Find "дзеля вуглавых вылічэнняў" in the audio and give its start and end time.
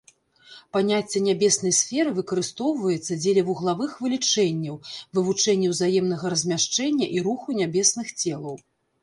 3.23-4.75